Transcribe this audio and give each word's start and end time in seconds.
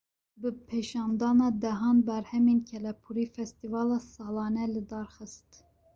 Bi 0.41 0.49
pêşandana 0.67 1.47
dehan 1.63 1.97
berhemên 2.07 2.59
kelepûrî, 2.69 3.25
festîvala 3.35 3.99
salane 4.13 4.65
li 4.73 4.81
dar 4.89 5.07
xist 5.15 5.49